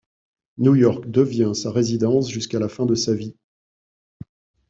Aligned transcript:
New 0.57 0.73
York 0.75 1.05
devient 1.11 1.51
sa 1.53 1.69
résidence 1.71 2.27
jusqu'à 2.31 2.57
la 2.57 2.69
fin 2.69 2.87
de 2.87 2.95
sa 2.95 3.13
vie. 3.13 3.35